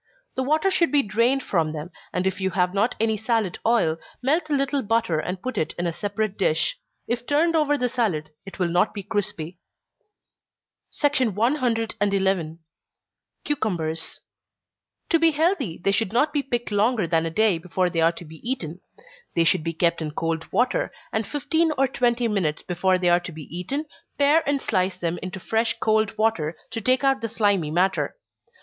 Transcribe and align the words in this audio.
The 0.33 0.41
water 0.41 0.71
should 0.71 0.91
be 0.91 1.03
drained 1.03 1.43
from 1.43 1.73
them, 1.73 1.91
and 2.11 2.25
if 2.25 2.41
you 2.41 2.49
have 2.49 2.73
not 2.73 2.95
any 2.99 3.17
salad 3.17 3.59
oil, 3.63 3.97
melt 4.23 4.49
a 4.49 4.53
little 4.53 4.81
butter 4.81 5.19
and 5.19 5.39
put 5.39 5.59
it 5.59 5.75
in 5.77 5.85
a 5.85 5.93
separate 5.93 6.39
dish 6.39 6.79
if 7.07 7.27
turned 7.27 7.55
over 7.55 7.77
the 7.77 7.87
salad, 7.87 8.31
it 8.43 8.57
will 8.57 8.67
not 8.67 8.95
be 8.95 9.03
crispy. 9.03 9.59
111. 10.99 12.59
Cucumbers. 13.45 14.21
To 15.11 15.19
be 15.19 15.29
healthy 15.33 15.77
they 15.77 15.91
should 15.91 16.11
not 16.11 16.33
be 16.33 16.41
picked 16.41 16.71
longer 16.71 17.05
than 17.05 17.27
a 17.27 17.29
day 17.29 17.59
before 17.59 17.87
they 17.91 18.01
are 18.01 18.11
to 18.11 18.25
be 18.25 18.37
eaten. 18.49 18.81
They 19.35 19.43
should 19.43 19.63
be 19.63 19.73
kept 19.73 20.01
in 20.01 20.13
cold 20.15 20.51
water, 20.51 20.91
and 21.13 21.27
fifteen 21.27 21.73
or 21.77 21.87
twenty 21.87 22.27
minutes 22.27 22.63
before 22.63 22.97
they 22.97 23.09
are 23.09 23.19
to 23.19 23.31
be 23.31 23.43
eaten, 23.55 23.85
pare 24.17 24.41
and 24.49 24.63
slice 24.63 24.97
them 24.97 25.19
into 25.21 25.39
fresh 25.39 25.77
cold 25.77 26.17
water, 26.17 26.57
to 26.71 26.81
take 26.81 27.03
out 27.03 27.21
the 27.21 27.29
slimy 27.29 27.69
matter. 27.69 28.15